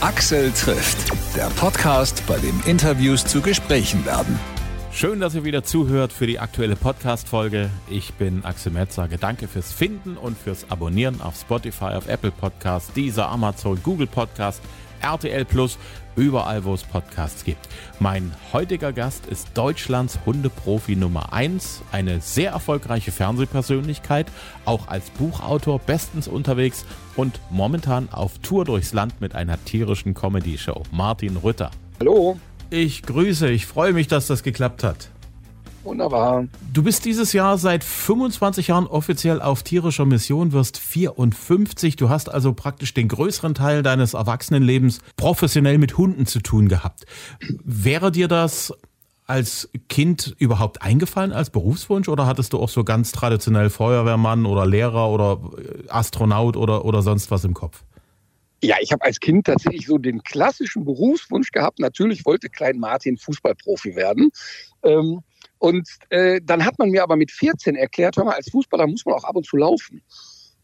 [0.00, 4.38] Axel trifft, der Podcast, bei dem Interviews zu Gesprächen werden.
[4.92, 7.68] Schön, dass ihr wieder zuhört für die aktuelle Podcast-Folge.
[7.90, 12.30] Ich bin Axel Metz, sage danke fürs Finden und fürs Abonnieren auf Spotify, auf Apple
[12.30, 14.62] Podcasts, dieser Amazon, Google Podcast,
[15.00, 15.78] RTL Plus,
[16.16, 17.68] überall, wo es Podcasts gibt.
[18.00, 24.26] Mein heutiger Gast ist Deutschlands Hundeprofi Nummer 1, eine sehr erfolgreiche Fernsehpersönlichkeit,
[24.64, 26.84] auch als Buchautor bestens unterwegs
[27.16, 30.82] und momentan auf Tour durchs Land mit einer tierischen Comedy-Show.
[30.90, 31.70] Martin Rütter.
[32.00, 32.38] Hallo.
[32.70, 35.08] Ich grüße, ich freue mich, dass das geklappt hat.
[35.88, 36.46] Wunderbar.
[36.70, 41.96] Du bist dieses Jahr seit 25 Jahren offiziell auf tierischer Mission, wirst 54.
[41.96, 47.06] Du hast also praktisch den größeren Teil deines Erwachsenenlebens professionell mit Hunden zu tun gehabt.
[47.64, 48.74] Wäre dir das
[49.26, 54.66] als Kind überhaupt eingefallen als Berufswunsch oder hattest du auch so ganz traditionell Feuerwehrmann oder
[54.66, 55.40] Lehrer oder
[55.88, 57.82] Astronaut oder, oder sonst was im Kopf?
[58.62, 61.78] Ja, ich habe als Kind tatsächlich so den klassischen Berufswunsch gehabt.
[61.78, 64.30] Natürlich wollte Klein Martin Fußballprofi werden.
[64.82, 65.22] Ähm,
[65.58, 69.04] und äh, dann hat man mir aber mit 14 erklärt, hör mal, als Fußballer muss
[69.04, 70.02] man auch ab und zu laufen.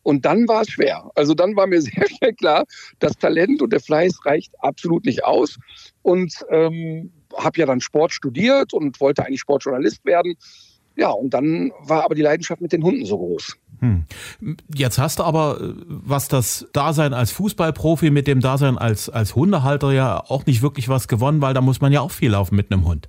[0.02, 1.10] Und dann war es schwer.
[1.14, 2.64] Also dann war mir sehr schnell klar,
[3.00, 5.58] das Talent und der Fleiß reicht absolut nicht aus.
[6.02, 10.36] Und ähm, habe ja dann Sport studiert und wollte eigentlich Sportjournalist werden.
[10.96, 13.56] Ja, und dann war aber die Leidenschaft mit den Hunden so groß.
[13.80, 14.04] Hm.
[14.72, 19.34] Jetzt hast du aber, äh, was das Dasein als Fußballprofi mit dem Dasein als, als
[19.34, 22.54] Hundehalter ja auch nicht wirklich was gewonnen, weil da muss man ja auch viel laufen
[22.54, 23.08] mit einem Hund.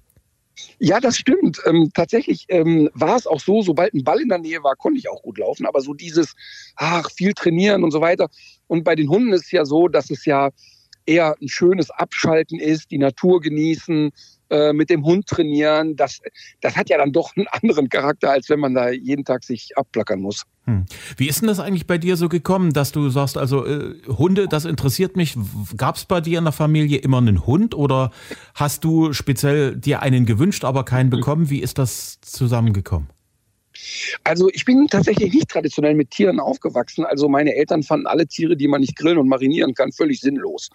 [0.80, 1.60] Ja, das stimmt.
[1.66, 5.00] Ähm, tatsächlich ähm, war es auch so, sobald ein Ball in der Nähe war, konnte
[5.00, 5.66] ich auch gut laufen.
[5.66, 6.34] Aber so dieses,
[6.76, 8.30] ach, viel trainieren und so weiter.
[8.68, 10.50] Und bei den Hunden ist es ja so, dass es ja
[11.06, 14.12] eher ein schönes Abschalten ist, die Natur genießen,
[14.50, 15.96] äh, mit dem Hund trainieren.
[15.96, 16.20] Das,
[16.62, 19.76] das hat ja dann doch einen anderen Charakter, als wenn man da jeden Tag sich
[19.76, 20.44] abplackern muss.
[20.66, 20.86] Hm.
[21.18, 24.48] Wie ist denn das eigentlich bei dir so gekommen, dass du sagst, also äh, Hunde,
[24.48, 25.36] das interessiert mich.
[25.78, 28.12] Gab es bei dir in der Familie immer einen Hund oder
[28.54, 31.50] hast du speziell dir einen gewünscht, aber keinen bekommen?
[31.50, 33.15] Wie ist das zusammengekommen?
[34.24, 37.06] Also ich bin tatsächlich nicht traditionell mit Tieren aufgewachsen.
[37.06, 40.70] Also meine Eltern fanden alle Tiere, die man nicht grillen und marinieren kann, völlig sinnlos.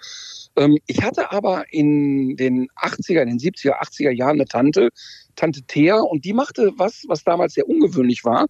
[0.57, 4.91] Ähm, ich hatte aber in den 80er, in den 70er, 80er Jahren eine Tante,
[5.37, 8.47] Tante Thea, und die machte was, was damals sehr ungewöhnlich war.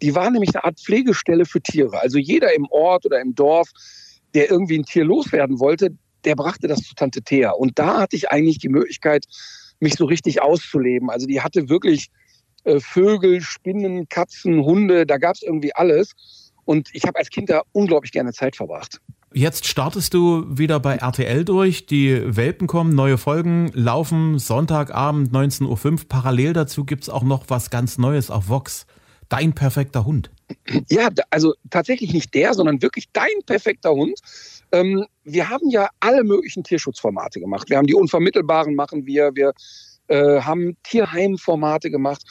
[0.00, 2.00] Die war nämlich eine Art Pflegestelle für Tiere.
[2.00, 3.70] Also jeder im Ort oder im Dorf,
[4.34, 7.50] der irgendwie ein Tier loswerden wollte, der brachte das zu Tante Thea.
[7.50, 9.26] Und da hatte ich eigentlich die Möglichkeit,
[9.80, 11.10] mich so richtig auszuleben.
[11.10, 12.08] Also die hatte wirklich
[12.64, 16.14] äh, Vögel, Spinnen, Katzen, Hunde, da gab es irgendwie alles.
[16.64, 19.00] Und ich habe als Kind da unglaublich gerne Zeit verbracht.
[19.34, 21.86] Jetzt startest du wieder bei RTL durch.
[21.86, 26.08] Die Welpen kommen, neue Folgen laufen Sonntagabend 19.05 Uhr.
[26.08, 28.86] Parallel dazu gibt es auch noch was ganz Neues auf Vox.
[29.28, 30.30] Dein perfekter Hund.
[30.90, 34.20] Ja, also tatsächlich nicht der, sondern wirklich dein perfekter Hund.
[34.70, 37.70] Ähm, wir haben ja alle möglichen Tierschutzformate gemacht.
[37.70, 39.54] Wir haben die unvermittelbaren machen wir, wir
[40.12, 42.22] äh, haben Tierheimformate gemacht.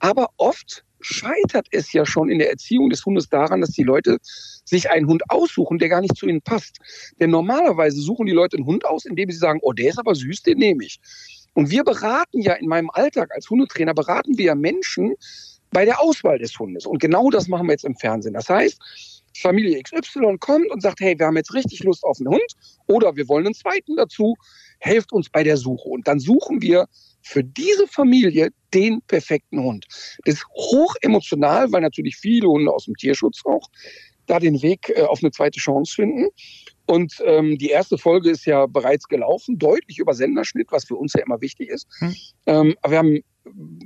[0.00, 4.18] Aber oft scheitert es ja schon in der Erziehung des Hundes daran, dass die Leute
[4.64, 6.78] sich einen Hund aussuchen, der gar nicht zu ihnen passt.
[7.20, 10.16] Denn normalerweise suchen die Leute einen Hund aus, indem sie sagen, oh, der ist aber
[10.16, 10.98] süß, den nehme ich.
[11.54, 15.14] Und wir beraten ja in meinem Alltag als Hundetrainer, beraten wir ja Menschen
[15.70, 16.86] bei der Auswahl des Hundes.
[16.86, 18.34] Und genau das machen wir jetzt im Fernsehen.
[18.34, 18.80] Das heißt,
[19.36, 22.52] Familie XY kommt und sagt, hey, wir haben jetzt richtig Lust auf einen Hund
[22.86, 24.34] oder wir wollen einen zweiten dazu,
[24.80, 25.88] helft uns bei der Suche.
[25.88, 26.86] Und dann suchen wir
[27.22, 29.86] für diese Familie den perfekten Hund.
[30.24, 33.68] Das ist hoch emotional, weil natürlich viele Hunde aus dem Tierschutz auch
[34.26, 36.28] da den Weg äh, auf eine zweite Chance finden.
[36.86, 41.12] Und ähm, die erste Folge ist ja bereits gelaufen, deutlich über Senderschnitt, was für uns
[41.14, 41.86] ja immer wichtig ist.
[41.98, 42.14] Hm.
[42.46, 43.20] Ähm, aber wir haben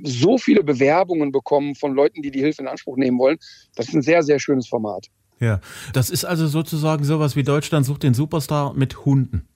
[0.03, 3.37] so viele Bewerbungen bekommen von Leuten, die die Hilfe in Anspruch nehmen wollen.
[3.75, 5.07] Das ist ein sehr, sehr schönes Format.
[5.39, 5.59] Ja,
[5.93, 9.47] das ist also sozusagen sowas wie Deutschland sucht den Superstar mit Hunden.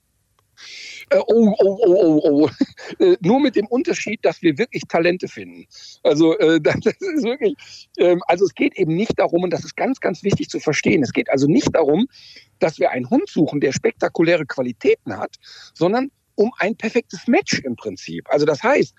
[1.10, 2.50] Äh, oh, oh, oh, oh, oh.
[2.98, 5.66] Äh, nur mit dem Unterschied, dass wir wirklich Talente finden.
[6.02, 7.54] Also äh, das ist wirklich,
[7.98, 11.02] ähm, also es geht eben nicht darum, und das ist ganz, ganz wichtig zu verstehen,
[11.02, 12.08] es geht also nicht darum,
[12.58, 15.36] dass wir einen Hund suchen, der spektakuläre Qualitäten hat,
[15.74, 18.24] sondern um ein perfektes Match im Prinzip.
[18.30, 18.94] Also das heißt,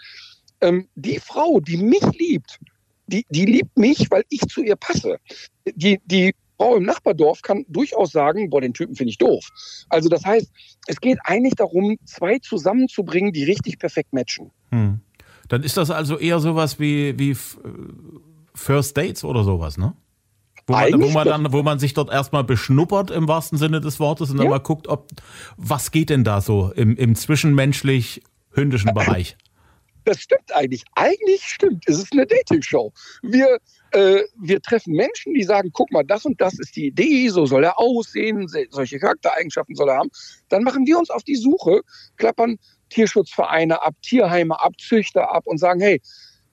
[0.61, 2.59] ähm, die Frau, die mich liebt,
[3.07, 5.19] die, die liebt mich, weil ich zu ihr passe.
[5.65, 9.47] Die, die Frau im Nachbardorf kann durchaus sagen, boah, den Typen finde ich doof.
[9.87, 10.51] Also das heißt,
[10.87, 14.51] es geht eigentlich darum, zwei zusammenzubringen, die richtig perfekt matchen.
[14.71, 14.99] Hm.
[15.47, 17.35] Dann ist das also eher sowas wie, wie
[18.53, 19.95] First Dates oder sowas, ne?
[20.67, 23.99] Wo man, wo man, dann, wo man sich dort erstmal beschnuppert im wahrsten Sinne des
[23.99, 24.51] Wortes und dann ja.
[24.51, 25.07] mal guckt, ob
[25.57, 29.35] was geht denn da so im, im zwischenmenschlich-hündischen Bereich.
[30.03, 30.83] Das stimmt eigentlich.
[30.95, 31.85] Eigentlich stimmt.
[31.87, 32.91] Es ist eine Dating-Show.
[33.23, 33.59] Wir
[33.91, 37.45] äh, wir treffen Menschen, die sagen, guck mal, das und das ist die Idee, so
[37.45, 40.09] soll er aussehen, solche Charaktereigenschaften soll er haben.
[40.49, 41.81] Dann machen wir uns auf die Suche,
[42.17, 42.57] klappern
[42.89, 46.01] Tierschutzvereine ab, Tierheime ab, Züchter ab und sagen, hey,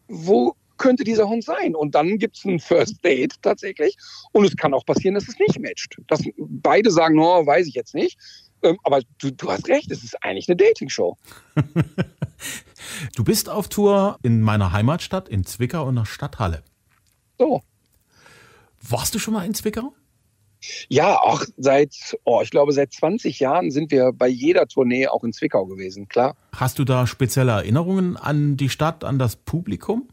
[0.09, 1.75] wo könnte dieser Hund sein?
[1.75, 3.97] Und dann gibt es ein First Date tatsächlich.
[4.33, 5.97] Und es kann auch passieren, dass es nicht matcht.
[6.06, 8.19] Dass beide sagen, no, weiß ich jetzt nicht.
[8.62, 11.17] Ähm, aber du, du hast recht, es ist eigentlich eine Dating-Show.
[13.17, 16.62] du bist auf Tour in meiner Heimatstadt, in Zwickau und der Stadthalle.
[17.38, 17.62] So.
[18.81, 19.93] Warst du schon mal in Zwickau?
[20.88, 25.23] Ja, auch seit, oh, ich glaube, seit 20 Jahren sind wir bei jeder Tournee auch
[25.23, 26.37] in Zwickau gewesen, klar.
[26.53, 30.09] Hast du da spezielle Erinnerungen an die Stadt, an das Publikum?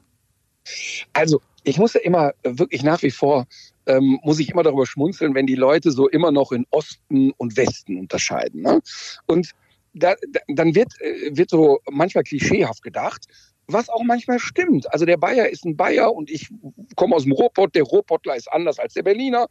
[1.13, 3.47] Also, ich muss ja immer wirklich nach wie vor,
[3.85, 7.57] ähm, muss ich immer darüber schmunzeln, wenn die Leute so immer noch in Osten und
[7.57, 8.61] Westen unterscheiden.
[8.61, 8.81] Ne?
[9.25, 9.51] Und
[9.93, 13.27] da, da, dann wird, äh, wird so manchmal klischeehaft gedacht,
[13.67, 14.91] was auch manchmal stimmt.
[14.91, 16.49] Also der Bayer ist ein Bayer und ich
[16.95, 19.47] komme aus dem Ruhrpott, der Ruhrpottler ist anders als der Berliner.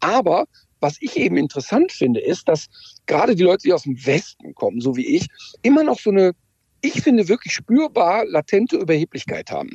[0.00, 0.46] Aber
[0.80, 2.68] was ich eben interessant finde, ist, dass
[3.06, 5.26] gerade die Leute, die aus dem Westen kommen, so wie ich,
[5.62, 6.32] immer noch so eine,
[6.80, 9.70] ich finde, wirklich spürbar latente Überheblichkeit haben.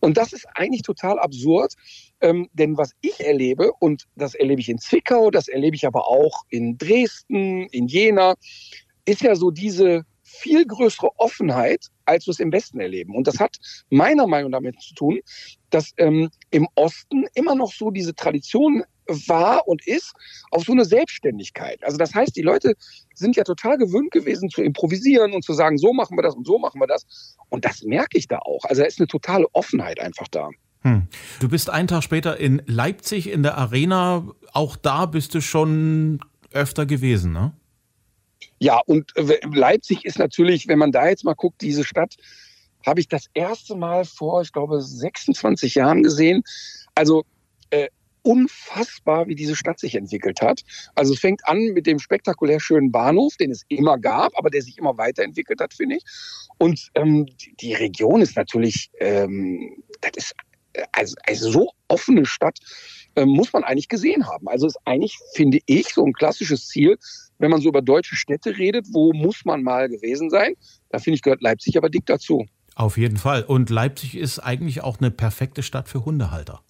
[0.00, 1.74] Und das ist eigentlich total absurd,
[2.20, 6.08] ähm, denn was ich erlebe, und das erlebe ich in Zwickau, das erlebe ich aber
[6.08, 8.34] auch in Dresden, in Jena,
[9.04, 13.14] ist ja so diese viel größere Offenheit, als wir es im Westen erleben.
[13.14, 13.56] Und das hat
[13.90, 15.20] meiner Meinung nach damit zu tun,
[15.70, 18.82] dass ähm, im Osten immer noch so diese Tradition
[19.26, 20.12] war und ist
[20.50, 21.82] auf so eine Selbstständigkeit.
[21.82, 22.74] Also das heißt, die Leute
[23.14, 26.46] sind ja total gewöhnt gewesen zu improvisieren und zu sagen, so machen wir das und
[26.46, 27.06] so machen wir das.
[27.48, 28.64] Und das merke ich da auch.
[28.64, 30.50] Also da ist eine totale Offenheit einfach da.
[30.82, 31.08] Hm.
[31.40, 34.26] Du bist einen Tag später in Leipzig in der Arena.
[34.52, 36.20] Auch da bist du schon
[36.52, 37.52] öfter gewesen, ne?
[38.58, 42.16] Ja, und äh, Leipzig ist natürlich, wenn man da jetzt mal guckt, diese Stadt,
[42.86, 46.42] habe ich das erste Mal vor, ich glaube, 26 Jahren gesehen.
[46.94, 47.24] Also
[47.70, 47.88] äh,
[48.22, 50.62] unfassbar, wie diese Stadt sich entwickelt hat.
[50.94, 54.62] Also es fängt an mit dem spektakulär schönen Bahnhof, den es immer gab, aber der
[54.62, 56.04] sich immer weiterentwickelt hat, finde ich.
[56.58, 57.26] Und ähm,
[57.60, 60.34] die, Region ist natürlich, ähm, das ist
[60.74, 62.58] äh, also, also so offene Stadt
[63.14, 64.48] äh, muss man eigentlich gesehen haben.
[64.48, 66.98] Also ist eigentlich, finde ich, so ein klassisches Ziel,
[67.38, 70.54] wenn man so über deutsche Städte redet, wo muss man mal gewesen sein?
[70.90, 72.46] Da finde ich, gehört Leipzig aber dick dazu.
[72.74, 73.42] Auf jeden Fall.
[73.42, 76.60] Und Leipzig ist eigentlich auch eine perfekte Stadt für Hundehalter.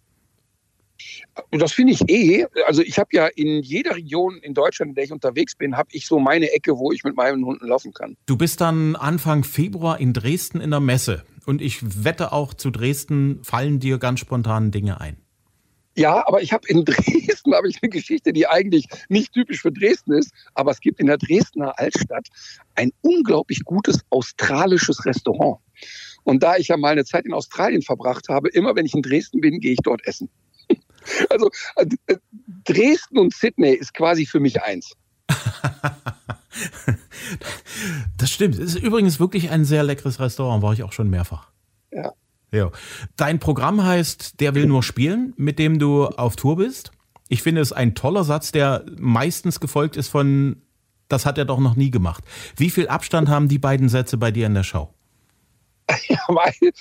[1.50, 2.46] Das finde ich eh.
[2.66, 5.90] Also ich habe ja in jeder Region in Deutschland, in der ich unterwegs bin, habe
[5.92, 8.16] ich so meine Ecke, wo ich mit meinen Hunden laufen kann.
[8.26, 11.24] Du bist dann Anfang Februar in Dresden in der Messe.
[11.46, 15.16] Und ich wette auch, zu Dresden fallen dir ganz spontan Dinge ein.
[15.98, 19.72] Ja, aber ich habe in Dresden habe ich eine Geschichte, die eigentlich nicht typisch für
[19.72, 22.28] Dresden ist, aber es gibt in der Dresdner Altstadt
[22.76, 25.58] ein unglaublich gutes australisches Restaurant.
[26.22, 29.02] Und da ich ja mal eine Zeit in Australien verbracht habe, immer wenn ich in
[29.02, 30.30] Dresden bin, gehe ich dort essen.
[31.30, 31.86] Also äh,
[32.64, 34.92] Dresden und Sydney ist quasi für mich eins.
[38.18, 38.56] das stimmt.
[38.56, 41.50] Es ist übrigens wirklich ein sehr leckeres Restaurant, war ich auch schon mehrfach.
[41.90, 42.12] Ja.
[42.50, 42.70] Ja.
[43.16, 46.92] Dein Programm heißt Der will nur spielen, mit dem du auf Tour bist.
[47.28, 50.62] Ich finde es ein toller Satz, der meistens gefolgt ist von
[51.08, 52.24] Das hat er doch noch nie gemacht.
[52.56, 54.92] Wie viel Abstand haben die beiden Sätze bei dir in der Show?
[56.08, 56.18] Ja,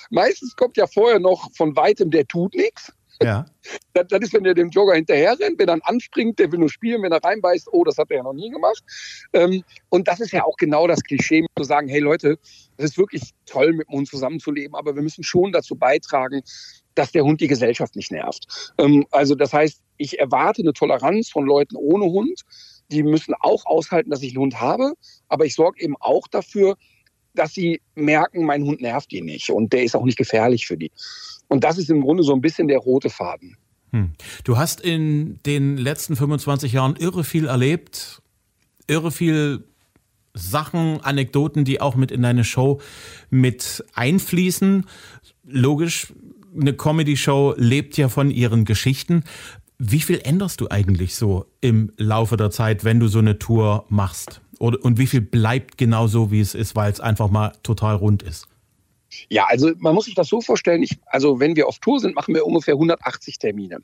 [0.09, 2.91] meistens kommt ja vorher noch von weitem, der tut nichts.
[3.21, 3.45] Ja.
[3.93, 6.69] Das, das, ist, wenn der dem Jogger hinterher rennt, wenn er anspringt, der will nur
[6.69, 8.83] spielen, wenn er reinbeißt, oh, das hat er ja noch nie gemacht.
[9.33, 12.37] Ähm, und das ist ja auch genau das Klischee, zu sagen, hey Leute,
[12.77, 16.43] es ist wirklich toll, mit dem Hund zusammenzuleben, aber wir müssen schon dazu beitragen,
[16.93, 18.73] dass der Hund die Gesellschaft nicht nervt.
[18.77, 22.41] Ähm, also das heißt, ich erwarte eine Toleranz von Leuten ohne Hund.
[22.91, 24.93] Die müssen auch aushalten, dass ich einen Hund habe,
[25.27, 26.77] aber ich sorge eben auch dafür,
[27.37, 30.77] dass sie merken, mein Hund nervt die nicht und der ist auch nicht gefährlich für
[30.77, 30.91] die.
[31.47, 33.57] Und das ist im Grunde so ein bisschen der rote Faden.
[33.91, 34.11] Hm.
[34.43, 38.21] Du hast in den letzten 25 Jahren irre viel erlebt,
[38.87, 39.63] irre viel
[40.33, 42.79] Sachen, Anekdoten, die auch mit in deine Show
[43.29, 44.85] mit einfließen.
[45.45, 46.13] Logisch,
[46.59, 49.23] eine Comedy-Show lebt ja von ihren Geschichten.
[49.79, 53.85] Wie viel änderst du eigentlich so im Laufe der Zeit, wenn du so eine Tour
[53.89, 54.41] machst?
[54.59, 58.23] Und wie viel bleibt genau so, wie es ist, weil es einfach mal total rund
[58.23, 58.47] ist?
[59.29, 62.15] Ja, also man muss sich das so vorstellen, ich, also wenn wir auf Tour sind,
[62.15, 63.77] machen wir ungefähr 180 Termine.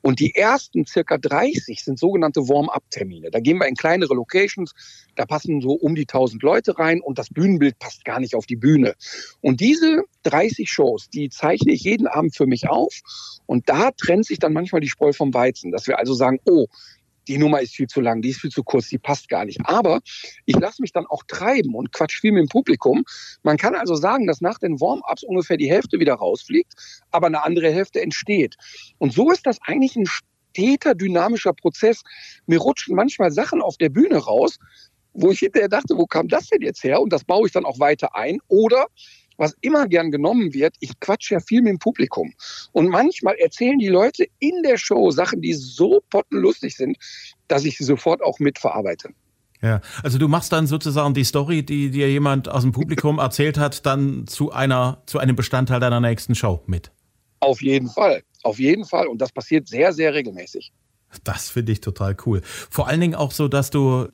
[0.00, 3.30] Und die ersten circa 30 sind sogenannte Warm-up-Termine.
[3.30, 4.72] Da gehen wir in kleinere Locations,
[5.14, 8.46] da passen so um die 1000 Leute rein und das Bühnenbild passt gar nicht auf
[8.46, 8.94] die Bühne.
[9.40, 13.00] Und diese 30 Shows, die zeichne ich jeden Abend für mich auf
[13.46, 16.66] und da trennt sich dann manchmal die Spreu vom Weizen, dass wir also sagen, oh,
[17.28, 19.60] die Nummer ist viel zu lang, die ist viel zu kurz, die passt gar nicht.
[19.64, 20.00] Aber
[20.44, 23.04] ich lasse mich dann auch treiben und quatsch viel mit dem Publikum.
[23.42, 26.74] Man kann also sagen, dass nach den Warm-ups ungefähr die Hälfte wieder rausfliegt,
[27.10, 28.56] aber eine andere Hälfte entsteht.
[28.98, 32.02] Und so ist das eigentlich ein steter, dynamischer Prozess.
[32.46, 34.58] Mir rutschen manchmal Sachen auf der Bühne raus,
[35.14, 37.00] wo ich hinterher dachte, wo kam das denn jetzt her?
[37.00, 38.38] Und das baue ich dann auch weiter ein.
[38.48, 38.86] Oder
[39.36, 42.32] was immer gern genommen wird, ich quatsche ja viel mit dem Publikum.
[42.72, 46.96] Und manchmal erzählen die Leute in der Show Sachen, die so pottenlustig sind,
[47.48, 49.10] dass ich sie sofort auch mitverarbeite.
[49.62, 53.58] Ja, also du machst dann sozusagen die Story, die dir jemand aus dem Publikum erzählt
[53.58, 56.90] hat, dann zu einer, zu einem Bestandteil deiner nächsten Show mit.
[57.38, 59.06] Auf jeden Fall, auf jeden Fall.
[59.06, 60.72] Und das passiert sehr, sehr regelmäßig.
[61.24, 62.40] Das finde ich total cool.
[62.44, 64.08] Vor allen Dingen auch so, dass du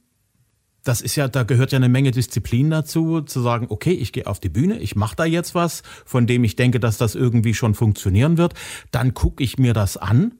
[0.84, 4.26] das ist ja, da gehört ja eine Menge Disziplin dazu, zu sagen, okay, ich gehe
[4.26, 7.54] auf die Bühne, ich mache da jetzt was, von dem ich denke, dass das irgendwie
[7.54, 8.54] schon funktionieren wird.
[8.90, 10.34] Dann gucke ich mir das an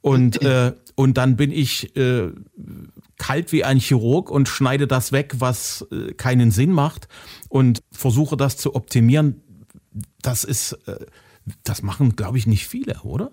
[0.00, 2.30] und, äh, und dann bin ich äh,
[3.18, 7.08] kalt wie ein Chirurg und schneide das weg, was äh, keinen Sinn macht
[7.48, 9.42] und versuche das zu optimieren.
[10.20, 11.06] Das ist, äh,
[11.62, 13.30] das machen, glaube ich, nicht viele, oder?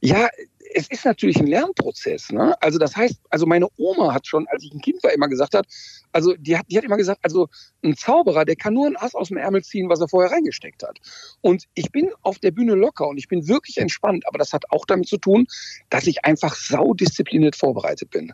[0.00, 0.28] Ja,
[0.74, 2.30] es ist natürlich ein Lernprozess.
[2.30, 2.54] Ne?
[2.62, 5.54] Also das heißt, also meine Oma hat schon, als ich ein Kind war, immer gesagt
[5.54, 5.66] hat,
[6.12, 7.48] also die hat, die hat immer gesagt, also
[7.82, 10.82] ein Zauberer, der kann nur ein Ass aus dem Ärmel ziehen, was er vorher reingesteckt
[10.82, 10.98] hat.
[11.40, 14.64] Und ich bin auf der Bühne locker und ich bin wirklich entspannt, aber das hat
[14.70, 15.46] auch damit zu tun,
[15.90, 18.32] dass ich einfach saudiszipliniert vorbereitet bin.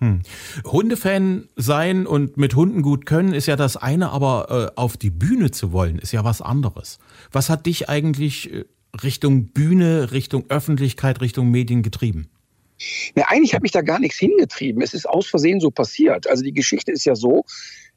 [0.00, 0.22] Hm.
[0.64, 5.10] Hundefan sein und mit Hunden gut können ist ja das eine, aber äh, auf die
[5.10, 6.98] Bühne zu wollen ist ja was anderes.
[7.32, 8.64] Was hat dich eigentlich äh,
[9.02, 12.28] Richtung Bühne, Richtung Öffentlichkeit, Richtung Medien getrieben?
[13.16, 14.82] Ja, eigentlich hat mich da gar nichts hingetrieben.
[14.82, 16.28] Es ist aus Versehen so passiert.
[16.28, 17.44] Also die Geschichte ist ja so,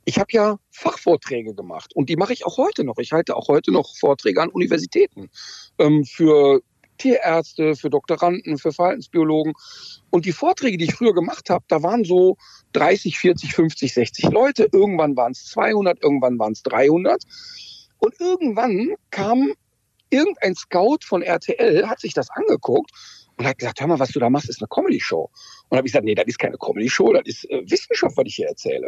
[0.06, 2.98] ich habe ja Fachvorträge gemacht und die mache ich auch heute noch.
[2.98, 5.30] Ich halte auch heute noch Vorträge an Universitäten
[5.78, 6.62] ähm, für
[6.98, 9.54] Tierärzte, für Doktoranden, für Verhaltensbiologen.
[10.10, 12.38] Und die Vorträge, die ich früher gemacht habe, da waren so
[12.74, 14.68] 30, 40, 50, 60 Leute.
[14.72, 17.24] Irgendwann waren es 200, irgendwann waren es 300.
[18.00, 19.54] Und irgendwann kam
[20.12, 22.92] irgendein Scout von RTL hat sich das angeguckt
[23.38, 25.30] und hat gesagt, hör mal, was du da machst, ist eine Comedy-Show.
[25.70, 28.36] Und habe ich gesagt, nee, das ist keine Comedy-Show, das ist äh, Wissenschaft, was ich
[28.36, 28.88] hier erzähle.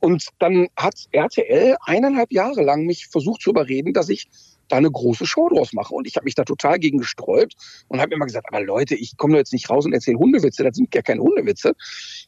[0.00, 4.28] Und dann hat RTL eineinhalb Jahre lang mich versucht zu überreden, dass ich
[4.68, 5.94] da eine große Show draus mache.
[5.94, 7.54] Und ich habe mich da total gegen gesträubt
[7.88, 10.76] und habe immer gesagt, aber Leute, ich komme jetzt nicht raus und erzähle Hundewitze, das
[10.76, 11.74] sind ja keine Hundewitze.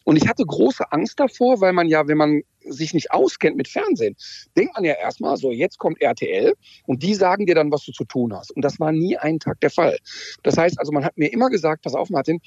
[0.04, 3.68] Und ich hatte große Angst davor, weil man ja, wenn man sich nicht auskennt mit
[3.68, 4.16] Fernsehen,
[4.56, 6.54] denkt man ja erstmal, so jetzt kommt RTL
[6.86, 8.50] und die sagen dir dann, was du zu tun hast.
[8.52, 9.98] Und das war nie einen Tag der Fall.
[10.42, 12.40] Das heißt also, man hat mir immer gesagt, pass auf, Martin,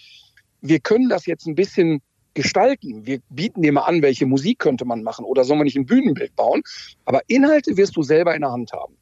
[0.62, 2.01] wir können das jetzt ein bisschen
[2.38, 3.06] gestalten.
[3.06, 5.88] Wir bieten dir mal an, welche Musik könnte man machen oder sollen wir nicht ein
[5.88, 6.62] Bühnenbild bauen.
[7.03, 8.96] Aber Inhalte wirst du selber in der Hand haben.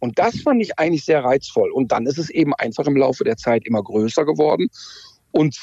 [0.00, 1.70] Und das fand ich eigentlich sehr reizvoll.
[1.70, 4.68] Und dann ist es eben einfach im Laufe der Zeit immer größer geworden.
[5.30, 5.56] Und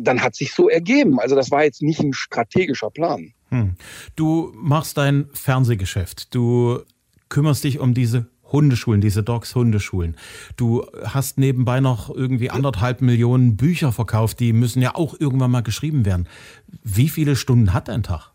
[0.00, 1.18] dann hat sich so ergeben.
[1.18, 3.32] Also das war jetzt nicht ein strategischer Plan.
[3.50, 3.76] Hm.
[4.16, 6.34] Du machst dein Fernsehgeschäft.
[6.34, 6.80] Du
[7.28, 10.16] kümmerst dich um diese Hundeschulen, diese Dogs Hundeschulen.
[10.56, 15.62] Du hast nebenbei noch irgendwie anderthalb Millionen Bücher verkauft, die müssen ja auch irgendwann mal
[15.62, 16.28] geschrieben werden.
[16.82, 18.32] Wie viele Stunden hat dein Tag?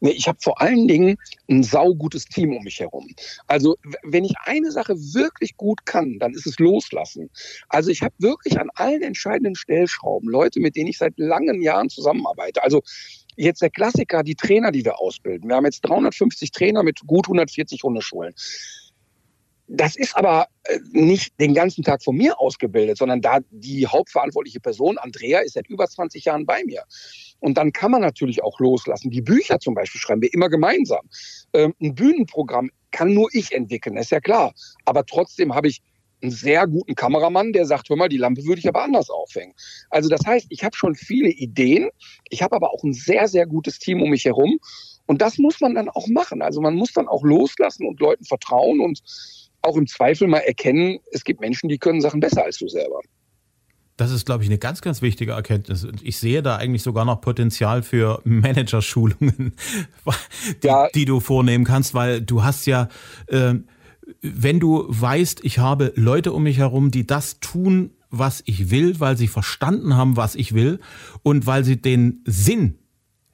[0.00, 1.16] Nee, ich habe vor allen Dingen
[1.48, 3.08] ein saugutes Team um mich herum.
[3.46, 7.30] Also wenn ich eine Sache wirklich gut kann, dann ist es loslassen.
[7.68, 11.88] Also ich habe wirklich an allen entscheidenden Stellschrauben Leute, mit denen ich seit langen Jahren
[11.88, 12.62] zusammenarbeite.
[12.62, 12.82] Also
[13.36, 15.48] jetzt der Klassiker, die Trainer, die wir ausbilden.
[15.48, 18.34] Wir haben jetzt 350 Trainer mit gut 140 Hundeschulen.
[19.68, 24.60] Das ist aber äh, nicht den ganzen Tag von mir ausgebildet, sondern da die hauptverantwortliche
[24.60, 26.84] Person, Andrea, ist seit über 20 Jahren bei mir.
[27.40, 29.10] Und dann kann man natürlich auch loslassen.
[29.10, 31.06] Die Bücher zum Beispiel schreiben wir immer gemeinsam.
[31.52, 34.54] Ähm, ein Bühnenprogramm kann nur ich entwickeln, ist ja klar.
[34.86, 35.82] Aber trotzdem habe ich
[36.22, 39.54] einen sehr guten Kameramann, der sagt, hör mal, die Lampe würde ich aber anders aufhängen.
[39.90, 41.90] Also das heißt, ich habe schon viele Ideen,
[42.30, 44.58] ich habe aber auch ein sehr, sehr gutes Team um mich herum.
[45.06, 46.42] Und das muss man dann auch machen.
[46.42, 49.00] Also man muss dann auch loslassen und Leuten vertrauen und
[49.68, 53.00] auch im Zweifel mal erkennen, es gibt Menschen, die können Sachen besser als du selber.
[53.96, 55.86] Das ist, glaube ich, eine ganz, ganz wichtige Erkenntnis.
[56.02, 59.54] Ich sehe da eigentlich sogar noch Potenzial für Managerschulungen,
[60.62, 60.88] die, ja.
[60.94, 62.88] die du vornehmen kannst, weil du hast ja,
[63.26, 63.54] äh,
[64.22, 69.00] wenn du weißt, ich habe Leute um mich herum, die das tun, was ich will,
[69.00, 70.78] weil sie verstanden haben, was ich will
[71.24, 72.78] und weil sie den Sinn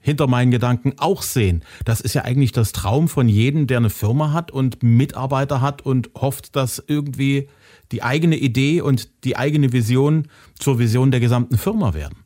[0.05, 1.65] hinter meinen Gedanken auch sehen.
[1.87, 5.83] Das ist ja eigentlich das Traum von jedem, der eine Firma hat und Mitarbeiter hat
[5.83, 7.49] und hofft, dass irgendwie
[7.91, 12.19] die eigene Idee und die eigene Vision zur Vision der gesamten Firma werden.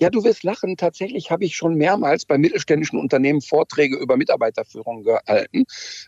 [0.00, 0.76] Ja, du wirst lachen.
[0.76, 5.64] Tatsächlich habe ich schon mehrmals bei mittelständischen Unternehmen Vorträge über Mitarbeiterführung gehalten.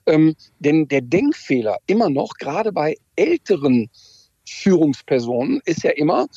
[0.06, 3.90] Ähm, denn der Denkfehler immer noch, gerade bei älteren
[4.46, 6.28] Führungspersonen, ist ja immer,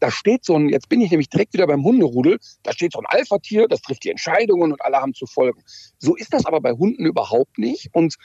[0.00, 2.98] da steht so ein, jetzt bin ich nämlich direkt wieder beim Hunderudel, da steht so
[2.98, 5.62] ein Alpha-Tier, das trifft die Entscheidungen und alle haben zu folgen.
[5.98, 7.88] So ist das aber bei Hunden überhaupt nicht.
[7.92, 8.16] Und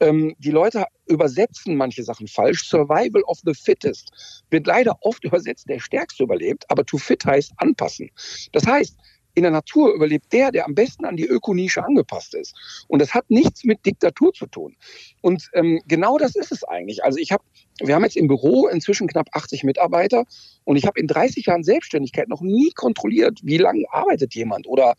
[0.00, 2.68] ähm, die Leute übersetzen manche Sachen falsch.
[2.68, 7.52] Survival of the fittest wird leider oft übersetzt, der Stärkste überlebt, aber to fit heißt
[7.56, 8.10] anpassen.
[8.52, 8.96] Das heißt,
[9.34, 12.54] in der Natur überlebt der, der am besten an die Ökonische angepasst ist.
[12.88, 14.76] Und das hat nichts mit Diktatur zu tun.
[15.20, 17.04] Und ähm, genau das ist es eigentlich.
[17.04, 17.42] Also ich habe,
[17.80, 20.24] wir haben jetzt im Büro inzwischen knapp 80 Mitarbeiter
[20.64, 24.94] und ich habe in 30 Jahren Selbstständigkeit noch nie kontrolliert, wie lange arbeitet jemand oder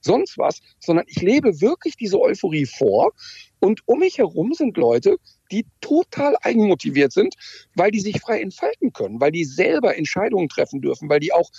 [0.00, 3.12] sonst was, sondern ich lebe wirklich diese Euphorie vor.
[3.58, 5.16] Und um mich herum sind Leute,
[5.50, 7.34] die total eigenmotiviert sind,
[7.74, 11.50] weil die sich frei entfalten können, weil die selber Entscheidungen treffen dürfen, weil die auch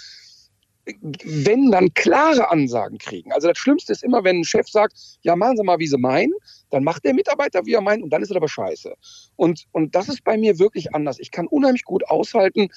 [0.86, 3.32] wenn dann klare Ansagen kriegen.
[3.32, 5.98] Also das Schlimmste ist immer, wenn ein Chef sagt, ja, machen Sie mal, wie Sie
[5.98, 6.34] meinen,
[6.70, 8.94] dann macht der Mitarbeiter, wie er meint, und dann ist es aber scheiße.
[9.36, 11.20] Und, und das ist bei mir wirklich anders.
[11.20, 12.70] Ich kann unheimlich gut aushalten,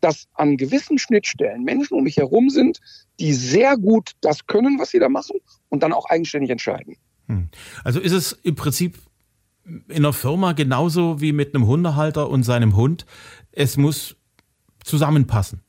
[0.00, 2.80] dass an gewissen Schnittstellen Menschen um mich herum sind,
[3.20, 6.96] die sehr gut das können, was sie da machen, und dann auch eigenständig entscheiden.
[7.28, 7.48] Hm.
[7.84, 8.98] Also ist es im Prinzip
[9.64, 13.06] in einer Firma genauso wie mit einem Hundehalter und seinem Hund.
[13.52, 14.16] Es muss
[14.82, 15.62] zusammenpassen.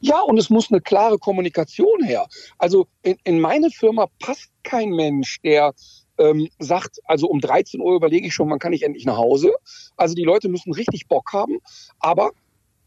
[0.00, 2.26] Ja, und es muss eine klare Kommunikation her.
[2.58, 5.72] Also in, in meine Firma passt kein Mensch, der
[6.18, 9.52] ähm, sagt, also um 13 Uhr überlege ich schon, wann kann ich endlich nach Hause.
[9.96, 11.58] Also die Leute müssen richtig Bock haben,
[11.98, 12.30] aber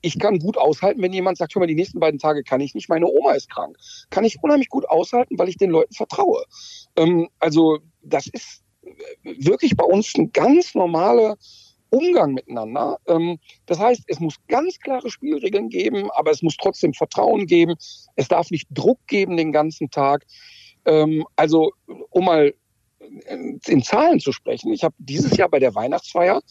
[0.01, 2.75] ich kann gut aushalten, wenn jemand sagt, hör mal, die nächsten beiden Tage kann ich
[2.75, 3.77] nicht, meine Oma ist krank.
[4.09, 6.43] Kann ich unheimlich gut aushalten, weil ich den Leuten vertraue.
[6.95, 8.63] Ähm, also das ist
[9.23, 11.37] wirklich bei uns ein ganz normaler
[11.89, 12.97] Umgang miteinander.
[13.07, 17.75] Ähm, das heißt, es muss ganz klare Spielregeln geben, aber es muss trotzdem Vertrauen geben.
[18.15, 20.25] Es darf nicht Druck geben den ganzen Tag.
[20.85, 21.71] Ähm, also,
[22.09, 22.53] um mal
[23.67, 26.41] in Zahlen zu sprechen, ich habe dieses Jahr bei der Weihnachtsfeier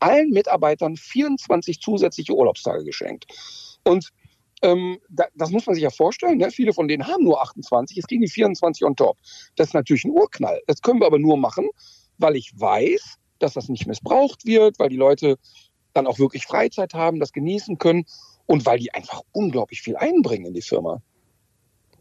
[0.00, 3.26] allen Mitarbeitern 24 zusätzliche Urlaubstage geschenkt.
[3.84, 4.10] Und
[4.62, 4.98] ähm,
[5.34, 6.38] das muss man sich ja vorstellen.
[6.38, 6.50] Ne?
[6.50, 9.18] Viele von denen haben nur 28, jetzt kriegen die 24 on top.
[9.56, 10.60] Das ist natürlich ein Urknall.
[10.66, 11.68] Das können wir aber nur machen,
[12.18, 15.38] weil ich weiß, dass das nicht missbraucht wird, weil die Leute
[15.92, 18.04] dann auch wirklich Freizeit haben, das genießen können
[18.46, 21.02] und weil die einfach unglaublich viel einbringen in die Firma.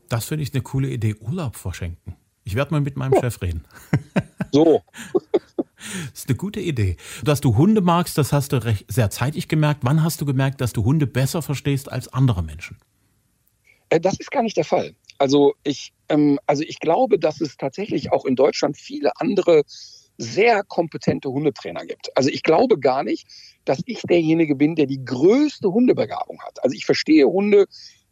[0.09, 2.15] Das finde ich eine coole Idee, Urlaub verschenken.
[2.43, 3.21] Ich werde mal mit meinem ja.
[3.21, 3.63] Chef reden.
[4.53, 4.81] So.
[5.13, 6.97] Das ist eine gute Idee.
[7.23, 9.79] Dass du Hunde magst, das hast du recht, sehr zeitig gemerkt.
[9.83, 12.77] Wann hast du gemerkt, dass du Hunde besser verstehst als andere Menschen?
[13.87, 14.93] Äh, das ist gar nicht der Fall.
[15.19, 19.63] Also ich, ähm, also ich glaube, dass es tatsächlich auch in Deutschland viele andere
[20.17, 22.15] sehr kompetente Hundetrainer gibt.
[22.15, 23.27] Also ich glaube gar nicht,
[23.65, 26.63] dass ich derjenige bin, der die größte Hundebegabung hat.
[26.63, 27.65] Also ich verstehe Hunde,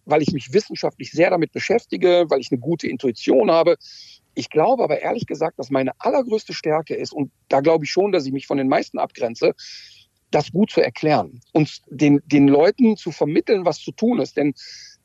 [0.05, 3.77] weil ich mich wissenschaftlich sehr damit beschäftige, weil ich eine gute Intuition habe.
[4.33, 8.11] Ich glaube aber ehrlich gesagt, dass meine allergrößte Stärke ist, und da glaube ich schon,
[8.11, 9.53] dass ich mich von den meisten abgrenze,
[10.31, 14.37] das gut zu erklären und den, den Leuten zu vermitteln, was zu tun ist.
[14.37, 14.53] Denn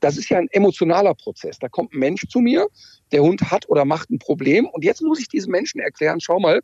[0.00, 1.58] das ist ja ein emotionaler Prozess.
[1.58, 2.66] Da kommt ein Mensch zu mir,
[3.12, 6.38] der Hund hat oder macht ein Problem und jetzt muss ich diesem Menschen erklären, schau
[6.38, 6.60] mal,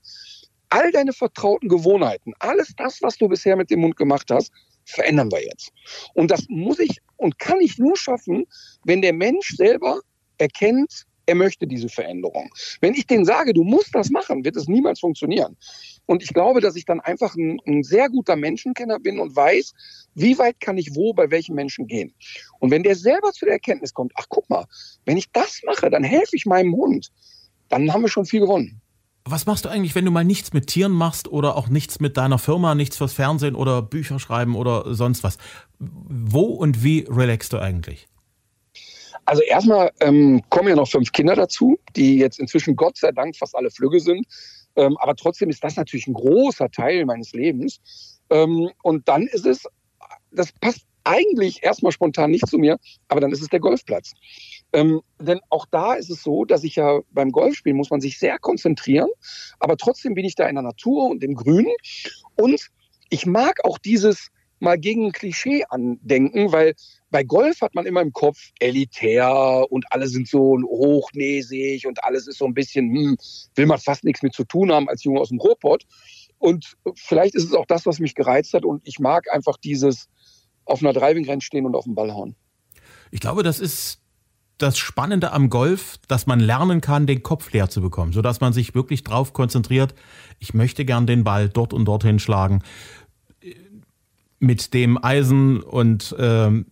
[0.68, 4.52] all deine vertrauten Gewohnheiten, alles das, was du bisher mit dem Hund gemacht hast,
[4.84, 5.72] verändern wir jetzt.
[6.14, 8.46] Und das muss ich und kann ich nur schaffen,
[8.84, 10.00] wenn der Mensch selber
[10.38, 12.50] erkennt, er möchte diese Veränderung.
[12.80, 15.56] Wenn ich denen sage, du musst das machen, wird es niemals funktionieren.
[16.06, 19.72] Und ich glaube, dass ich dann einfach ein, ein, sehr guter Menschenkenner bin und weiß,
[20.16, 22.12] wie weit kann ich wo bei welchen Menschen gehen.
[22.58, 24.64] Und wenn der selber zu der Erkenntnis kommt, ach guck mal,
[25.04, 27.12] wenn ich das mache, dann helfe ich meinem Hund,
[27.68, 28.80] dann haben wir schon viel gewonnen.
[29.24, 32.16] Was machst du eigentlich, wenn du mal nichts mit Tieren machst oder auch nichts mit
[32.16, 35.38] deiner Firma, nichts fürs Fernsehen oder Bücher schreiben oder sonst was?
[35.78, 38.09] Wo und wie relaxst du eigentlich?
[39.30, 43.36] Also erstmal ähm, kommen ja noch fünf Kinder dazu, die jetzt inzwischen Gott sei Dank
[43.36, 44.26] fast alle Flügge sind.
[44.74, 47.80] Ähm, aber trotzdem ist das natürlich ein großer Teil meines Lebens.
[48.28, 49.68] Ähm, und dann ist es,
[50.32, 54.14] das passt eigentlich erstmal spontan nicht zu mir, aber dann ist es der Golfplatz.
[54.72, 58.18] Ähm, denn auch da ist es so, dass ich ja beim Golfspielen muss man sich
[58.18, 59.10] sehr konzentrieren,
[59.60, 61.72] aber trotzdem bin ich da in der Natur und im Grünen.
[62.34, 62.66] Und
[63.10, 66.74] ich mag auch dieses mal gegen ein Klischee andenken, weil
[67.10, 72.26] bei Golf hat man immer im Kopf elitär und alle sind so hochnäsig und alles
[72.26, 73.16] ist so ein bisschen, hm,
[73.54, 75.84] will man fast nichts mit zu tun haben als Junge aus dem Ruhrpott.
[76.38, 80.08] Und vielleicht ist es auch das, was mich gereizt hat und ich mag einfach dieses
[80.64, 82.36] auf einer Driving Range stehen und auf den Ball hauen.
[83.10, 84.00] Ich glaube, das ist
[84.56, 88.52] das Spannende am Golf, dass man lernen kann, den Kopf leer zu bekommen, sodass man
[88.52, 89.94] sich wirklich drauf konzentriert,
[90.38, 92.62] ich möchte gern den Ball dort und dorthin schlagen
[94.38, 96.64] mit dem Eisen und äh,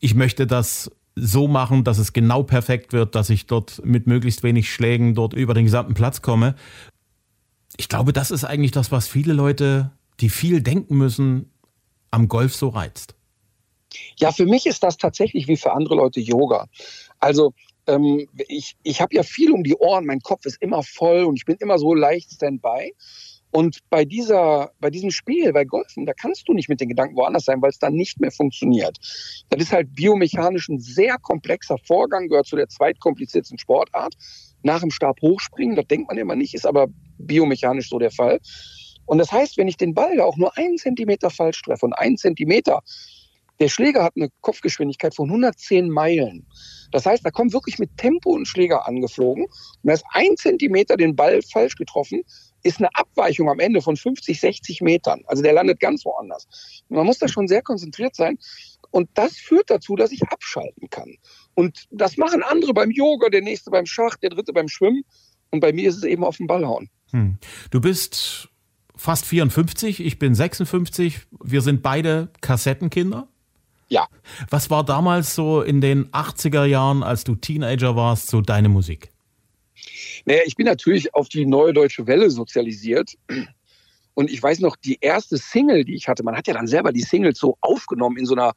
[0.00, 4.42] ich möchte das so machen, dass es genau perfekt wird, dass ich dort mit möglichst
[4.42, 6.54] wenig Schlägen dort über den gesamten Platz komme.
[7.78, 11.50] Ich glaube, das ist eigentlich das, was viele Leute, die viel denken müssen,
[12.10, 13.14] am Golf so reizt.
[14.18, 16.66] Ja, für mich ist das tatsächlich wie für andere Leute Yoga.
[17.18, 17.54] Also
[17.86, 21.36] ähm, ich, ich habe ja viel um die Ohren, mein Kopf ist immer voll und
[21.36, 22.94] ich bin immer so leicht standby.
[23.56, 27.16] Und bei, dieser, bei diesem Spiel, bei Golfen, da kannst du nicht mit den Gedanken
[27.16, 28.98] woanders sein, weil es dann nicht mehr funktioniert.
[29.48, 34.14] Das ist halt biomechanisch ein sehr komplexer Vorgang, gehört zu der zweitkompliziertesten Sportart.
[34.62, 38.40] Nach dem Stab hochspringen, das denkt man immer nicht, ist aber biomechanisch so der Fall.
[39.06, 42.18] Und das heißt, wenn ich den Ball auch nur einen Zentimeter falsch treffe und einen
[42.18, 42.82] Zentimeter,
[43.58, 46.46] der Schläger hat eine Kopfgeschwindigkeit von 110 Meilen.
[46.92, 50.98] Das heißt, da kommt wirklich mit Tempo ein Schläger angeflogen und er ist ein Zentimeter
[50.98, 52.22] den Ball falsch getroffen,
[52.66, 55.22] ist eine Abweichung am Ende von 50, 60 Metern.
[55.26, 56.46] Also der landet ganz woanders.
[56.88, 58.38] Man muss da schon sehr konzentriert sein.
[58.90, 61.16] Und das führt dazu, dass ich abschalten kann.
[61.54, 65.02] Und das machen andere beim Yoga, der nächste beim Schach, der dritte beim Schwimmen.
[65.50, 66.88] Und bei mir ist es eben auf den Ball hauen.
[67.10, 67.38] Hm.
[67.70, 68.48] Du bist
[68.96, 71.20] fast 54, ich bin 56.
[71.42, 73.28] Wir sind beide Kassettenkinder.
[73.88, 74.08] Ja.
[74.50, 79.12] Was war damals so in den 80er Jahren, als du Teenager warst, so deine Musik?
[80.26, 83.14] Naja, ich bin natürlich auf die neue deutsche Welle sozialisiert.
[84.14, 86.92] Und ich weiß noch, die erste Single, die ich hatte, man hat ja dann selber
[86.92, 88.52] die Singles so aufgenommen in so einer,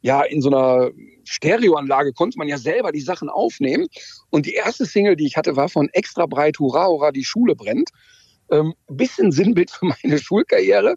[0.00, 0.90] ja, in so einer
[1.24, 3.88] Stereoanlage konnte man ja selber die Sachen aufnehmen.
[4.30, 7.54] Und die erste Single, die ich hatte, war von Extra Breit, Hurra, Hurra, die Schule
[7.54, 7.90] brennt.
[8.50, 10.94] Ähm, bisschen Sinnbild für meine Schulkarriere.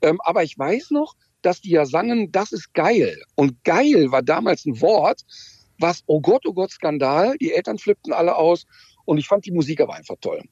[0.00, 3.20] Ähm, aber ich weiß noch, dass die ja sangen, das ist geil.
[3.34, 5.22] Und geil war damals ein Wort,
[5.78, 7.36] was, oh Gott, oh Gott, Skandal.
[7.38, 8.64] Die Eltern flippten alle aus.
[9.04, 10.42] Und ich fand die Musik aber einfach toll.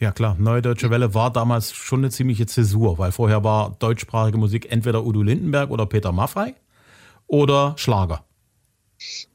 [0.00, 4.38] Ja klar, Neue Deutsche Welle war damals schon eine ziemliche Zäsur, weil vorher war deutschsprachige
[4.38, 6.54] Musik entweder Udo Lindenberg oder Peter Maffay
[7.26, 8.24] oder Schlager.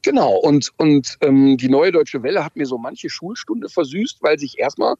[0.02, 4.38] Genau, und, und ähm, die Neue Deutsche Welle hat mir so manche Schulstunde versüßt, weil
[4.38, 4.96] sich erstmal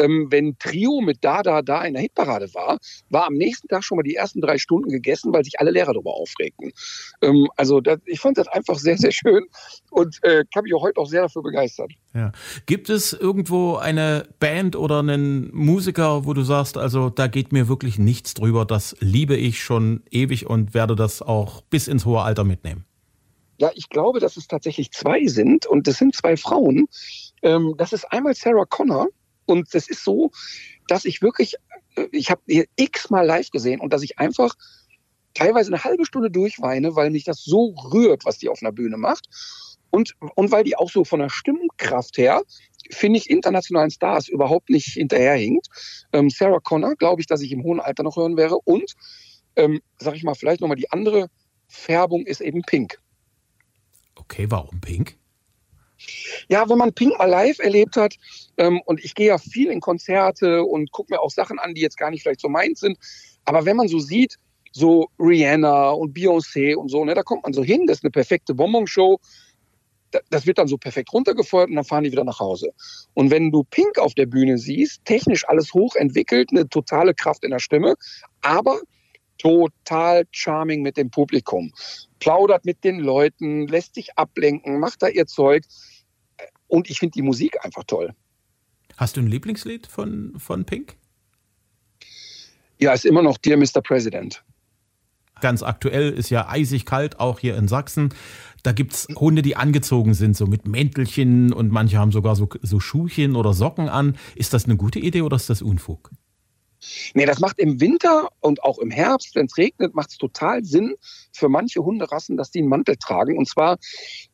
[0.00, 2.78] ähm, wenn Trio mit Da, Da, Da in der Hitparade war,
[3.10, 5.92] war am nächsten Tag schon mal die ersten drei Stunden gegessen, weil sich alle Lehrer
[5.92, 6.72] darüber aufregten.
[7.22, 9.44] Ähm, also das, ich fand das einfach sehr, sehr schön
[9.90, 11.92] und äh, habe mich auch heute auch sehr dafür begeistert.
[12.14, 12.32] Ja.
[12.66, 17.68] Gibt es irgendwo eine Band oder einen Musiker, wo du sagst, also da geht mir
[17.68, 22.22] wirklich nichts drüber, das liebe ich schon ewig und werde das auch bis ins hohe
[22.22, 22.84] Alter mitnehmen?
[23.60, 26.88] Ja, ich glaube, dass es tatsächlich zwei sind und das sind zwei Frauen.
[27.42, 29.08] Ähm, das ist einmal Sarah Connor,
[29.50, 30.30] und das ist so,
[30.86, 31.56] dass ich wirklich,
[31.96, 32.40] äh, ich habe
[32.76, 34.54] x-mal live gesehen und dass ich einfach
[35.34, 38.96] teilweise eine halbe Stunde durchweine, weil mich das so rührt, was die auf einer Bühne
[38.96, 39.28] macht.
[39.90, 42.42] Und, und weil die auch so von der Stimmkraft her,
[42.92, 45.66] finde ich, internationalen Stars überhaupt nicht hinterherhinkt.
[46.12, 48.58] Ähm, Sarah Connor, glaube ich, dass ich im hohen Alter noch hören wäre.
[48.64, 48.94] Und,
[49.56, 51.28] ähm, sag ich mal, vielleicht nochmal die andere
[51.66, 53.00] Färbung ist eben Pink.
[54.30, 55.16] Okay, warum Pink?
[56.48, 58.14] Ja, wenn man Pink mal live erlebt hat,
[58.58, 61.80] ähm, und ich gehe ja viel in Konzerte und gucke mir auch Sachen an, die
[61.80, 62.96] jetzt gar nicht vielleicht so meins sind,
[63.44, 64.36] aber wenn man so sieht,
[64.70, 68.12] so Rihanna und Beyoncé und so, ne, da kommt man so hin, das ist eine
[68.12, 69.18] perfekte Bonbon-Show,
[70.30, 72.72] das wird dann so perfekt runtergefeuert und dann fahren die wieder nach Hause.
[73.14, 77.50] Und wenn du Pink auf der Bühne siehst, technisch alles hochentwickelt, eine totale Kraft in
[77.50, 77.96] der Stimme,
[78.42, 78.80] aber
[79.40, 81.72] total charming mit dem Publikum.
[82.18, 85.64] Plaudert mit den Leuten, lässt sich ablenken, macht da ihr Zeug.
[86.68, 88.14] Und ich finde die Musik einfach toll.
[88.96, 90.96] Hast du ein Lieblingslied von, von Pink?
[92.78, 93.80] Ja, ist immer noch Dear Mr.
[93.82, 94.44] President.
[95.40, 98.10] Ganz aktuell ist ja eisig kalt, auch hier in Sachsen.
[98.62, 102.48] Da gibt es Hunde, die angezogen sind, so mit Mäntelchen und manche haben sogar so,
[102.60, 104.16] so Schuhchen oder Socken an.
[104.34, 106.10] Ist das eine gute Idee oder ist das Unfug?
[107.14, 110.64] Nee, das macht im Winter und auch im Herbst, wenn es regnet, macht es total
[110.64, 110.94] Sinn
[111.32, 113.36] für manche Hunderassen, dass die einen Mantel tragen.
[113.36, 113.78] Und zwar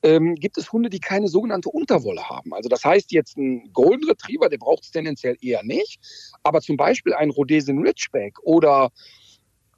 [0.02, 2.54] ähm, gibt es Hunde, die keine sogenannte Unterwolle haben.
[2.54, 5.98] Also das heißt jetzt ein Golden Retriever, der braucht es tendenziell eher nicht.
[6.42, 8.90] Aber zum Beispiel ein Rhodesian Ridgeback oder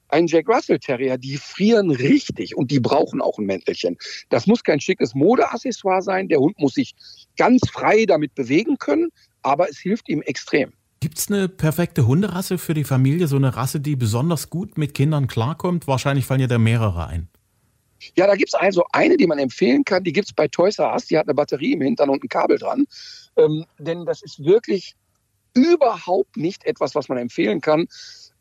[0.09, 3.97] ein Jack Russell Terrier, die frieren richtig und die brauchen auch ein Mäntelchen.
[4.31, 6.29] Das muss kein schickes Modeaccessoire sein.
[6.29, 6.95] Der Hund muss sich
[7.37, 9.11] ganz frei damit bewegen können,
[9.43, 10.73] aber es hilft ihm extrem.
[11.01, 14.95] Gibt es eine perfekte Hunderasse für die Familie, so eine Rasse, die besonders gut mit
[14.95, 15.87] Kindern klarkommt?
[15.87, 17.29] Wahrscheinlich fallen ja da mehrere ein.
[18.17, 20.05] Ja, da gibt es also eine, die man empfehlen kann.
[20.05, 21.07] Die gibt es bei Toys R Us.
[21.07, 22.87] Die hat eine Batterie im Hintern und ein Kabel dran.
[23.37, 24.95] Ähm, denn das ist wirklich
[25.55, 27.87] überhaupt nicht etwas, was man empfehlen kann.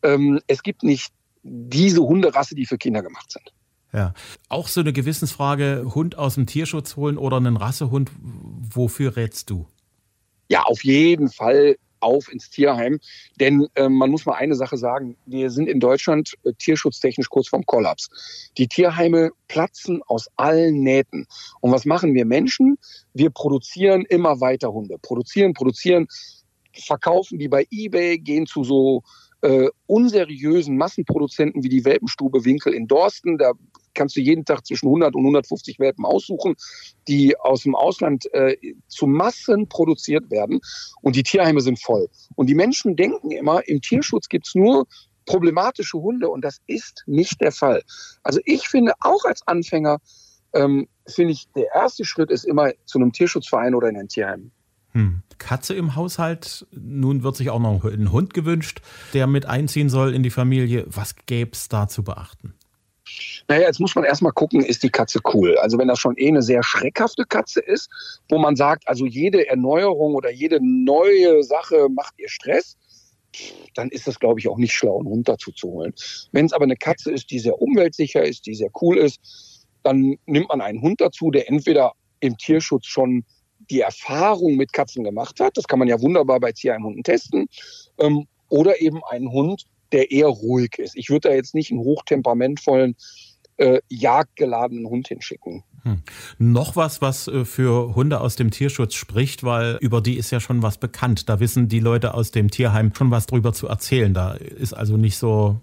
[0.02, 3.52] Ähm, es gibt nicht diese Hunderasse, die für Kinder gemacht sind.
[3.92, 4.12] Ja,
[4.48, 8.10] auch so eine Gewissensfrage: Hund aus dem Tierschutz holen oder einen Rassehund?
[8.20, 9.66] Wofür rätst du?
[10.48, 12.98] Ja, auf jeden Fall auf ins Tierheim.
[13.40, 17.48] Denn äh, man muss mal eine Sache sagen, wir sind in Deutschland äh, tierschutztechnisch kurz
[17.48, 18.50] vorm Kollaps.
[18.56, 21.26] Die Tierheime platzen aus allen Nähten.
[21.60, 22.78] Und was machen wir Menschen?
[23.14, 24.98] Wir produzieren immer weiter Hunde.
[25.00, 26.06] Produzieren, produzieren,
[26.74, 29.02] verkaufen die bei eBay, gehen zu so
[29.42, 33.38] äh, unseriösen Massenproduzenten wie die Welpenstube Winkel in Dorsten.
[33.38, 33.52] Da
[33.94, 36.54] kannst du jeden Tag zwischen 100 und 150 Welpen aussuchen,
[37.06, 38.56] die aus dem Ausland äh,
[38.88, 40.60] zu Massen produziert werden.
[41.02, 42.08] Und die Tierheime sind voll.
[42.34, 44.86] Und die Menschen denken immer, im Tierschutz gibt's nur
[45.26, 47.82] problematische Hunde und das ist nicht der Fall.
[48.22, 49.98] Also ich finde auch als Anfänger,
[50.54, 54.50] ähm, finde ich, der erste Schritt ist immer zu einem Tierschutzverein oder in ein Tierheim.
[54.98, 55.22] Hm.
[55.38, 56.66] Katze im Haushalt.
[56.72, 58.80] Nun wird sich auch noch ein Hund gewünscht,
[59.14, 60.84] der mit einziehen soll in die Familie.
[60.88, 62.54] Was gäbe es da zu beachten?
[63.46, 65.56] Naja, jetzt muss man erstmal gucken, ist die Katze cool.
[65.58, 67.88] Also wenn das schon eh eine sehr schreckhafte Katze ist,
[68.28, 72.76] wo man sagt, also jede Erneuerung oder jede neue Sache macht ihr Stress,
[73.74, 75.94] dann ist das, glaube ich, auch nicht schlau, einen Hund dazu zu holen.
[76.32, 79.20] Wenn es aber eine Katze ist, die sehr umweltsicher ist, die sehr cool ist,
[79.84, 83.24] dann nimmt man einen Hund dazu, der entweder im Tierschutz schon
[83.70, 85.56] die Erfahrung mit Katzen gemacht hat.
[85.56, 87.48] Das kann man ja wunderbar bei Tierheimhunden testen.
[87.98, 90.96] Ähm, oder eben einen Hund, der eher ruhig ist.
[90.96, 92.96] Ich würde da jetzt nicht einen hochtemperamentvollen,
[93.56, 95.64] äh, jagdgeladenen Hund hinschicken.
[95.82, 96.02] Hm.
[96.38, 100.40] Noch was, was äh, für Hunde aus dem Tierschutz spricht, weil über die ist ja
[100.40, 101.28] schon was bekannt.
[101.28, 104.14] Da wissen die Leute aus dem Tierheim schon was drüber zu erzählen.
[104.14, 105.60] Da ist also nicht so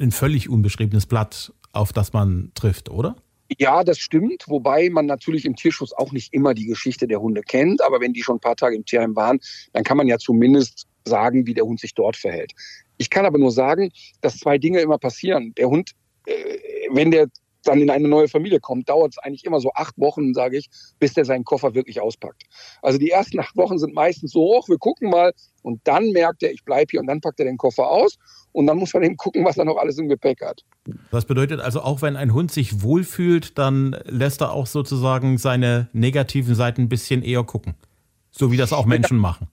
[0.00, 3.16] ein völlig unbeschriebenes Blatt, auf das man trifft, oder?
[3.58, 7.42] Ja, das stimmt, wobei man natürlich im Tierschutz auch nicht immer die Geschichte der Hunde
[7.42, 7.82] kennt.
[7.82, 9.38] Aber wenn die schon ein paar Tage im Tierheim waren,
[9.72, 12.52] dann kann man ja zumindest sagen, wie der Hund sich dort verhält.
[12.98, 15.54] Ich kann aber nur sagen, dass zwei Dinge immer passieren.
[15.56, 15.92] Der Hund,
[16.26, 16.32] äh,
[16.90, 17.28] wenn der
[17.66, 20.68] dann in eine neue Familie kommt, dauert es eigentlich immer so acht Wochen, sage ich,
[20.98, 22.44] bis der seinen Koffer wirklich auspackt.
[22.82, 26.42] Also die ersten acht Wochen sind meistens so hoch, wir gucken mal und dann merkt
[26.42, 28.16] er, ich bleibe hier und dann packt er den Koffer aus
[28.52, 30.64] und dann muss man eben gucken, was er noch alles im Gepäck hat.
[31.10, 35.88] Das bedeutet also, auch wenn ein Hund sich wohlfühlt, dann lässt er auch sozusagen seine
[35.92, 37.74] negativen Seiten ein bisschen eher gucken.
[38.30, 39.48] So wie das auch Menschen machen.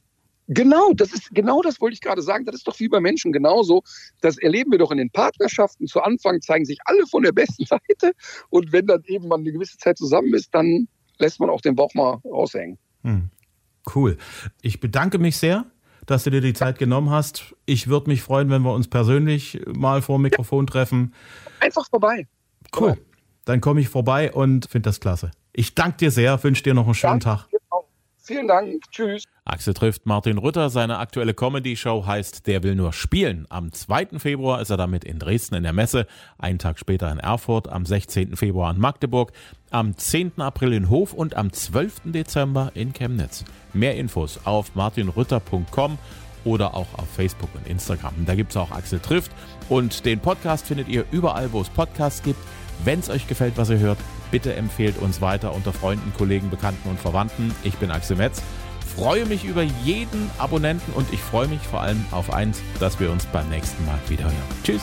[0.47, 2.45] Genau, das ist genau das wollte ich gerade sagen.
[2.45, 3.84] Das ist doch wie bei Menschen genauso.
[4.21, 5.88] Das erleben wir doch in den Partnerschaften.
[5.88, 8.13] Zu Anfang zeigen sich alle von der besten Seite
[8.49, 11.75] und wenn dann eben man eine gewisse Zeit zusammen ist, dann lässt man auch den
[11.75, 12.77] Bauch mal raushängen.
[13.03, 13.29] Hm.
[13.93, 14.17] Cool.
[14.62, 15.65] Ich bedanke mich sehr,
[16.06, 17.56] dass du dir die Zeit genommen hast.
[17.65, 21.13] Ich würde mich freuen, wenn wir uns persönlich mal vor dem Mikrofon treffen.
[21.60, 22.27] Einfach vorbei.
[22.77, 22.97] Cool.
[23.45, 25.32] Dann komme ich vorbei und finde das klasse.
[25.51, 27.43] Ich danke dir sehr, wünsche dir noch einen schönen Danke.
[27.43, 27.62] Tag.
[28.25, 28.89] Vielen Dank.
[28.89, 29.25] Tschüss.
[29.43, 30.69] Axel trifft Martin Rütter.
[30.69, 33.45] Seine aktuelle Comedy-Show heißt Der will nur spielen.
[33.49, 34.17] Am 2.
[34.17, 36.07] Februar ist er damit in Dresden in der Messe,
[36.38, 38.38] einen Tag später in Erfurt, am 16.
[38.38, 39.33] Februar in Magdeburg,
[39.71, 40.39] am 10.
[40.39, 42.13] April in Hof und am 12.
[42.13, 43.43] Dezember in Chemnitz.
[43.73, 45.97] Mehr Infos auf martinrütter.com
[46.45, 48.13] oder auch auf Facebook und Instagram.
[48.25, 49.31] Da gibt es auch Axel trifft
[49.67, 52.39] und den Podcast findet ihr überall, wo es Podcasts gibt.
[52.83, 53.97] Wenn es euch gefällt, was ihr hört,
[54.31, 57.53] bitte empfehlt uns weiter unter Freunden, Kollegen, Bekannten und Verwandten.
[57.63, 58.41] Ich bin Axel Metz.
[58.95, 63.12] Freue mich über jeden Abonnenten und ich freue mich vor allem auf eins, dass wir
[63.12, 64.36] uns beim nächsten Mal wieder hören.
[64.63, 64.81] Tschüss.